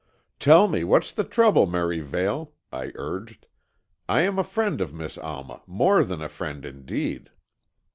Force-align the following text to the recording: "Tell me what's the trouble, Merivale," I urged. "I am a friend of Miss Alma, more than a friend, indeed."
"Tell 0.39 0.67
me 0.67 0.83
what's 0.83 1.11
the 1.13 1.23
trouble, 1.23 1.67
Merivale," 1.67 2.53
I 2.73 2.91
urged. 2.95 3.45
"I 4.09 4.21
am 4.21 4.39
a 4.39 4.43
friend 4.43 4.81
of 4.81 4.95
Miss 4.95 5.15
Alma, 5.19 5.61
more 5.67 6.03
than 6.03 6.23
a 6.23 6.27
friend, 6.27 6.65
indeed." 6.65 7.29